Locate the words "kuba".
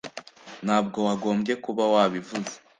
1.63-1.83